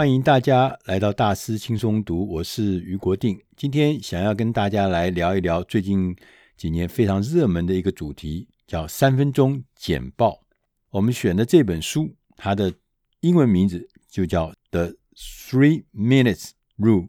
[0.00, 3.38] 欢迎大家来到大师轻松读，我是余国定。
[3.54, 6.16] 今天想要跟大家来聊一聊最近
[6.56, 10.40] 几年非常热门的一个主题，叫三分钟简报。
[10.88, 12.72] 我们选的这本书，它的
[13.20, 17.02] 英文名字就叫《The Three Minutes Rule》。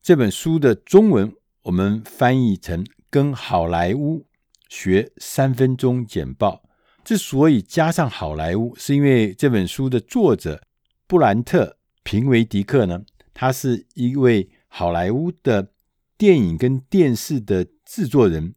[0.00, 1.30] 这本书的中文
[1.64, 4.24] 我们翻译成“跟好莱坞
[4.70, 6.62] 学三分钟简报”。
[7.04, 10.62] 之所以加上好莱坞，是因为这本书的作者
[11.06, 11.76] 布兰特。
[12.02, 15.72] 平维迪克呢，他是一位好莱坞的
[16.16, 18.54] 电影跟电视的制作人、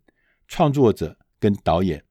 [0.47, 2.03] 创作者跟导演。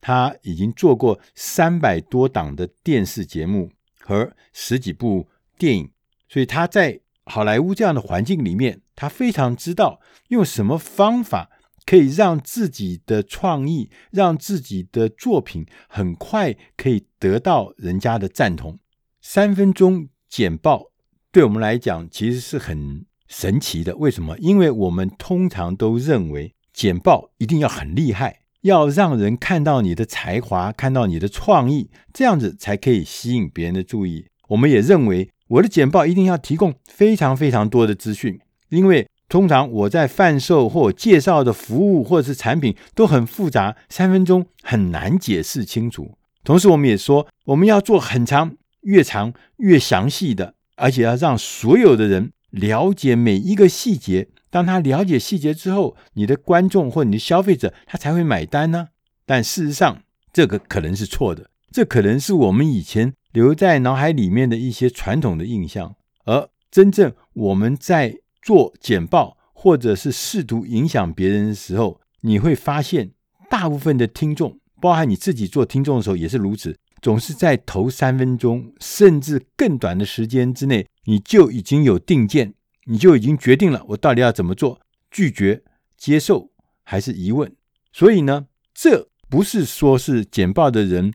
[0.00, 5.90] 他已经做过三百多档的电视节目和十几部电影，
[6.28, 11.50] 所以他在好莱坞这样的环境里面，他非常知道用什么方法
[11.84, 18.78] 可以让自己的创意、让自己的作品很快可以得到人家的赞同。
[19.20, 20.08] 三分钟。
[20.36, 20.90] 简报
[21.32, 24.36] 对我们来讲其实是很神奇的，为什么？
[24.36, 34.26] 因为我们通常都认为简报一定要很厉害，要让人看到你的才华，看到你的创意，这样子才可以吸引别人的注意。
[34.48, 38.38] 我们也认为我的简报一定要提供非常非常多的资讯，
[38.68, 46.18] 因为通常我在贩售或介绍的服务或者是产品都很复杂，三分钟很难解释清楚。
[46.44, 48.54] 同时，我们也说我们要做很长。
[48.86, 54.28] 越长越详细的，而且要让所有的人了解每一个细节。
[54.48, 58.88] 当他了解细节之后，你的观众或你的消费者他才会买单呢。
[59.26, 65.96] 但事实上，这个可能是错的，这可能是我们以前留在脑海里面的一些传统的印象。
[66.24, 73.10] 而真正我们在做简报或者是试图影响别人的时候，你会发现，
[73.50, 76.78] 大部分的听众，包含你自己做听众的时候也是如此。
[77.06, 82.52] 总是在头三分钟，甚至更短的时间之内，你就已经有定见，
[82.86, 85.62] 你就已经决定了我到底要怎么做，拒绝、
[85.96, 86.50] 接受
[86.82, 87.54] 还是疑问。
[87.92, 91.12] 所以呢，这不是说是简报的人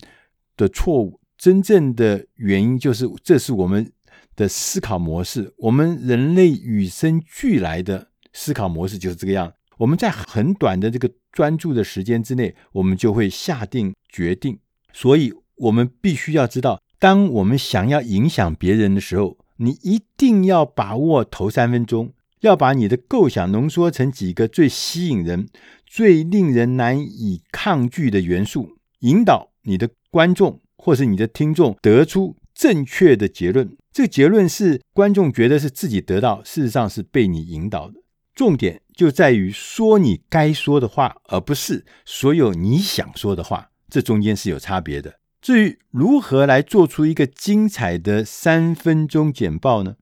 [0.55, 3.91] 的错误，真正的原因就是这是我们
[4.37, 9.51] 的思考模式，我们人类与生俱来的思考模式就是这个样。
[9.77, 14.57] 我们在很短的这个专注的时间之内，我们就会下定决定，
[14.93, 15.33] 所以。
[15.61, 25.47] 我们必须要知道，当我们想要影响别人的时候，你一定要把握头三分钟，要把你的构想浓缩成几个最吸引人、
[25.85, 33.78] 最令人难以抗拒的元素，引导你的观众或是你的听众得出正确的结论。
[33.93, 37.95] 这个结论是观众觉得是自己得到，事实上是被你引导的。
[38.33, 43.69] 重点就在于说你该说的话，而不是所有你想说的话。
[43.89, 45.20] 这中间是有差别的。
[45.41, 49.96] 至于如何来做出一个精彩的三分钟简报呢？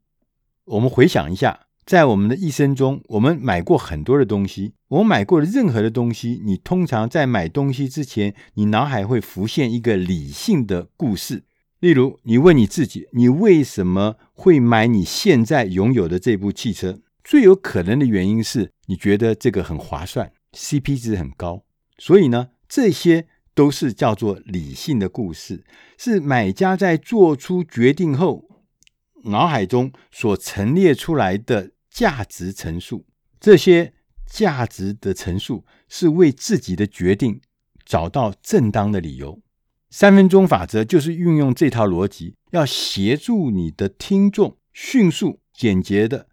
[0.66, 4.74] 我们回想一下，在我们的一生中，我们买过很多的东西。
[4.90, 11.46] 我们买过的任何的东西，你通常在买东西之前，你脑海会浮现一个理性的故事。
[11.80, 17.00] 例如，你问你自己，你为什么会买你现在拥有的这部汽车？
[17.24, 21.64] 最有可能的原因是你觉得这个很划算，CP 值很高。
[21.98, 23.28] 所以呢，这些。
[23.60, 25.66] 都是叫做理性的故事，
[25.98, 28.46] 是买家在做出决定后，
[29.26, 33.06] 脑海中所陈列出来的价值陈述。
[33.38, 33.94] 这些
[34.26, 37.42] 价值的陈述是为自己的决定
[37.84, 39.42] 找到正当的理由。
[39.90, 46.30] 三分钟法则就是运用这套逻辑，要协助你的听众迅速、简洁地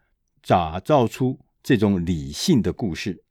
[0.47, 3.25] 打造出这种理性的故事。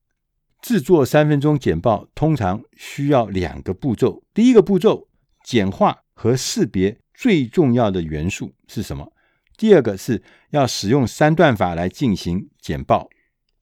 [0.65, 4.23] 制作三分钟简报通常需要两个步骤。
[4.33, 5.07] 第一个步骤，
[5.43, 9.13] 简化和识别最重要的元素是什么？
[9.55, 13.07] 第二个是要使用三段法来进行简报。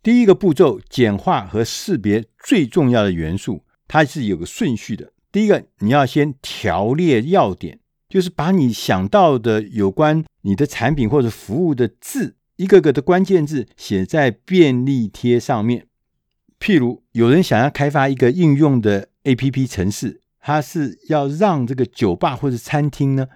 [0.01, 5.11] 第一个步骤，简化和识别最重要的元素，它是有个顺序的。
[5.29, 15.87] 第一个，你要先条列要点，就是把你想到的有关你的产品或者服务的字，一个个的关键字写在便利贴上面。
[16.63, 23.27] 譬如有人想要开发一个应用的 APP 程式，它是要让这个酒吧或者餐厅呢，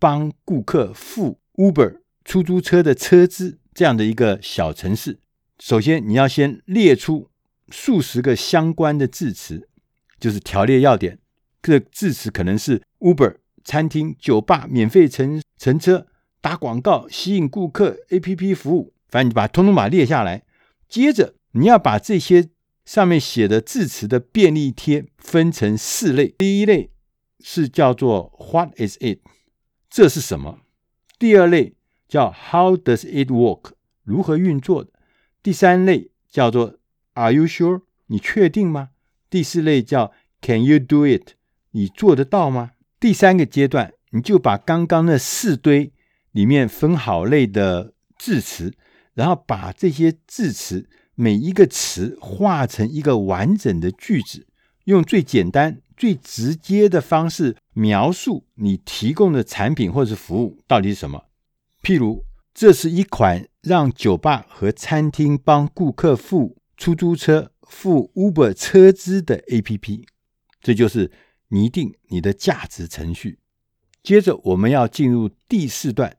[0.00, 5.20] 帮顾客付 Uber 出租车的车资这样的一个小程式。
[5.60, 7.30] 首先，你要先列出
[7.68, 9.68] 数十个相关的字词，
[10.18, 11.20] 就是条列要点。
[11.62, 16.08] 这字词可能是 Uber 餐厅、酒吧、免费乘乘车、
[16.40, 20.42] 打广告、吸引顾客、APP 服务，反正你把通通把它列下来。
[20.88, 22.48] 接着，你要把这些
[22.84, 26.90] 上面写的字词的便利贴分成四类，第一类
[27.40, 29.20] 是叫做 What is it？
[29.88, 30.60] 这是什么？
[31.18, 31.74] 第二类
[32.08, 33.72] 叫 How does it work？
[34.02, 34.90] 如何运作的？
[35.42, 36.78] 第三类叫做
[37.14, 37.82] Are you sure？
[38.06, 38.90] 你确定吗？
[39.30, 41.32] 第四类叫 Can you do it？
[41.70, 42.72] 你做得到吗？
[43.00, 45.92] 第三个阶段，你就把刚刚那四堆
[46.32, 48.74] 里面分好类的字词，
[49.14, 54.46] 然后把这些字词每一个词画成一个完整的句子，
[54.84, 61.24] 用最简单、最直接的方式描述你提供的产品或是服务到底是什么。
[61.82, 70.04] 譬如，这是一款让酒吧和餐厅帮顾客付出租车、付 Uber 车资的 APP。
[70.60, 71.12] 这就是
[71.48, 73.38] 拟定你的价值程序。
[74.02, 76.16] 接着，我们要进入第四段，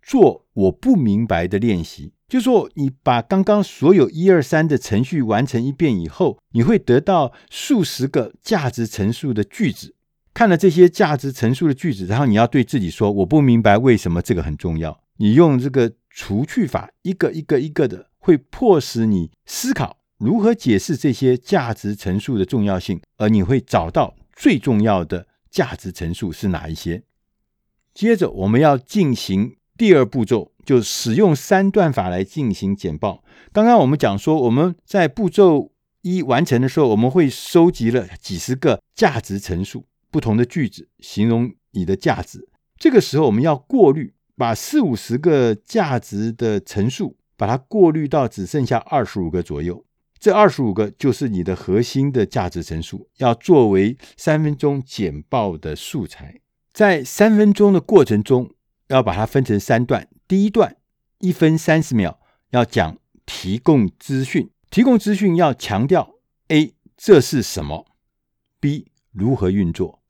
[0.00, 2.12] 做我不明白的练习。
[2.28, 9.94] 就说你把刚刚所有一二三的程序完成一遍以后，你会得到数十个价值陈述的句子。
[10.34, 27.02] 看了这些价值陈述的句子，然后你要对自己说：“我不明白为什么这个很重要。”你用这个除去法，一个一个一个的，会迫使你思考如何解释这些价值陈述的重要性，而你会找到最重要的价值陈述是哪一些。
[27.92, 33.24] 接着，我们要进行第二步骤，就使用三段法来进行简报。
[33.52, 35.72] 刚刚我们讲说，我们在步骤
[36.02, 42.46] 一完成的时候，我们会收集了几十个价值陈述，不同的句子形容你的价值。
[42.76, 44.12] 这个时候，我们要过滤。
[44.36, 49.84] 把四五十个价值的陈述，把它过滤到只剩下二十五个左右。
[50.16, 56.40] 这二十五个就是你的核心的价值陈述，要作为三分钟简报的素材。
[56.72, 58.48] 在三分钟的过程中，
[58.88, 60.08] 要把它分成三段。
[60.26, 60.76] 第一段
[61.18, 62.18] 一分三十秒，
[62.50, 64.50] 要讲提供资讯。
[64.70, 66.16] 提供资讯要强调
[66.48, 67.86] A 这是什么
[68.60, 70.02] ，B 如何运作。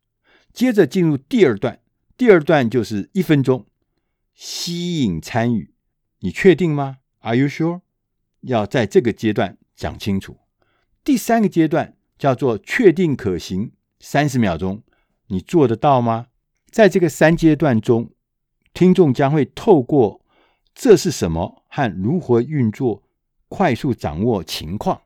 [0.52, 1.80] 接着进入第二段，
[2.16, 3.66] 第二段就是一分钟。
[4.34, 5.74] 吸引参与，
[6.20, 7.80] 你确定吗？Are you sure？
[8.42, 10.38] 要在这个阶段讲清楚。
[11.04, 14.82] 第三个阶段叫做确定可行，三十秒钟，
[15.26, 16.28] 你做得到吗？
[16.70, 18.12] 在这个三阶段中，
[18.78, 20.24] 听众将会透过
[20.72, 23.02] 这是什么和如何运作，
[23.48, 25.02] 快速掌握情况。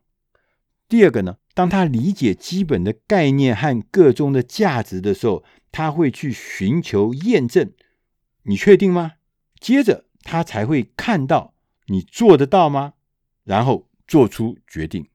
[0.91, 7.73] 第二个呢，当他理解基本的概念和个中的价值的时候，他会去寻求验证。
[8.43, 9.13] 你确定吗？
[9.59, 11.55] 接着，他才会看到
[11.87, 12.93] 你做得到吗？
[13.43, 15.09] 然后做出决定。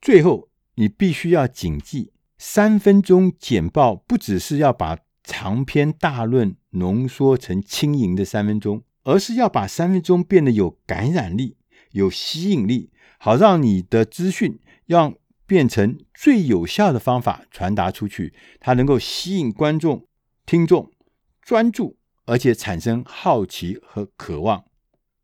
[0.00, 11.56] 最后，你必须要谨记：三分钟简报不只是要把长篇大论浓缩成轻盈的三分钟，而是要把三分钟变得有感染力、
[11.92, 15.14] 有吸引力，好让你的资讯要
[15.46, 20.06] 变成最有效的方法传达出去，它能够吸引观众、
[20.46, 20.90] 听众
[21.42, 21.96] 专注。
[22.26, 24.64] 而且产生好奇和渴望，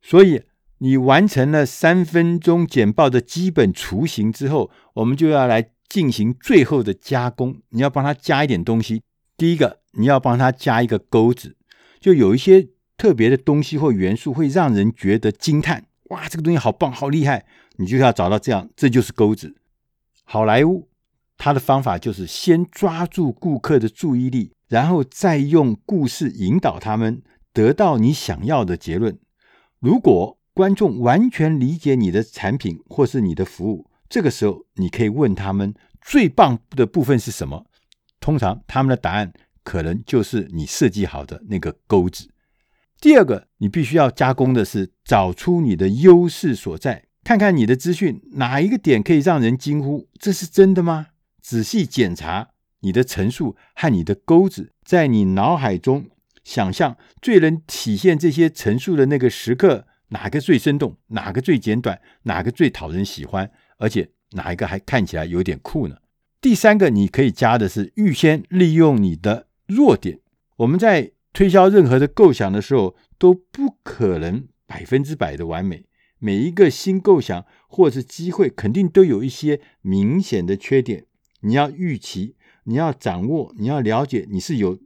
[0.02, 0.43] 所以
[0.81, 7.62] 你完成了三分钟简报的基本雏形之后，我们就要来进行最后的加工。
[7.70, 9.00] 你要帮他加一点东西。
[9.38, 11.56] 第一个，你要帮他加一个钩子，
[12.00, 15.87] 就有一些特别的东西或元素会让人觉得惊叹。
[16.10, 17.44] 哇，这个东西好棒，好厉害！
[17.76, 19.56] 你就要找到这样，这就是钩子。
[20.25, 20.88] 好莱坞
[21.37, 24.52] 他的方法就是先抓住顾客的注意力。
[24.69, 29.19] 然后再用故事引导他们得到你想要的结论。
[29.81, 37.66] 如果观众完全理解你的产品或是你的服务，这个时候你可以问他们最棒的部分是什么。
[38.20, 39.32] 通常他们的答案
[39.70, 42.28] 可能就是你设计好的那个钩子。
[43.00, 51.06] 第二个，你必须要加工的是找出你的优势所在，看看你的资讯哪一个点可以让人惊呼，这是真的吗？
[51.40, 52.48] 仔细检查。
[52.80, 56.08] 你的陈述和你的钩子，在你脑海中
[56.42, 63.48] 想象最能体现这些陈述的那个时刻，哪个最生动，哪个最简短，哪个最讨人喜欢，
[63.78, 65.98] 而且哪一个还看起来有点酷呢？
[66.40, 70.20] 第三个，你可以加的是预先利用你的弱点。
[70.56, 75.86] 我们在推销任何的构想的时候，都不可能百分之百的完美。
[76.18, 81.06] 每一个新构想或是机会，肯定都有一些明显的缺点，
[81.40, 82.36] 你要预期。
[82.64, 84.78] 你要掌握，你要了解，你是有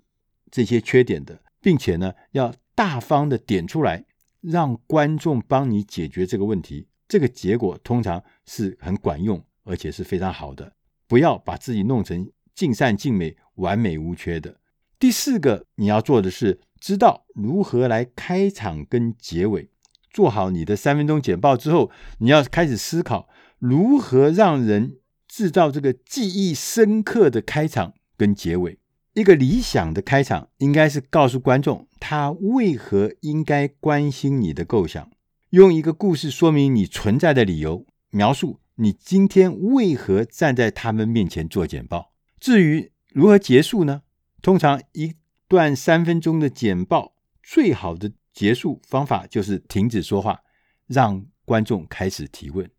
[0.51, 4.05] 这些缺点的，并且呢，要大方的点出来，
[4.41, 6.87] 让观众帮你解决这个问题。
[7.09, 10.73] 这个结果通常是很管用，而且是非常好的。
[11.09, 14.57] 不要把自己弄成尽善尽美、完美无缺的。
[15.05, 19.69] 第四个，你要做的是知道如何来开场跟结尾。
[20.11, 24.97] 做好你的三分钟简报之后，你要开始思考如何让人。
[25.29, 28.79] 制造这个记忆深刻的开场跟结尾，
[29.13, 35.11] 一个理想的开场应该是告诉观众他为何应该关心你的构想，
[35.51, 42.13] 用一个故事说明你存在的理由，描述你今天为何站在他们面前做简报。
[42.41, 44.01] 至于如何结束呢？
[44.45, 45.15] 通常一
[45.49, 50.41] 段三分钟的简报，最好的结束方法就是停止说话，
[50.87, 52.71] 让观众开始提问。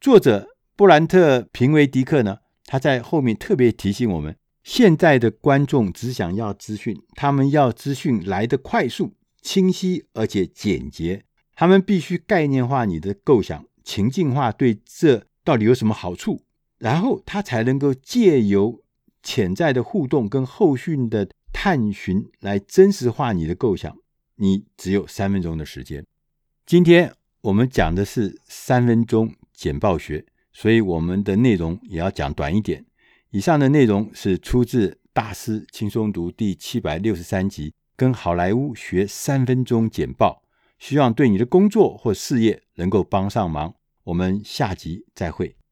[0.00, 4.36] 作者布兰特·平维迪克呢，他在后面特别提醒我们。
[4.64, 11.24] 现在的观众只想要资讯，他们要资讯来得快速、清晰而且简洁。
[11.54, 16.42] 他们必须概念化你的构想，情境化对这到底有什么好处，
[16.78, 18.82] 然后他才能够借由
[19.22, 23.96] 潜在的互动跟后续的探寻来真实化你的构想。
[24.36, 26.06] 你只有三分钟的时间。
[26.64, 27.12] 今天
[27.42, 32.84] 我们讲的是三分钟简报学，所以我们的内容也要讲短一点。
[33.30, 40.42] 以上的内容是出自《大师轻松读》第七百六十三集，跟好莱坞学三分钟简报，
[40.78, 43.74] 希望对你的工作或事业能够帮上忙。
[44.04, 45.59] 我们下集再会。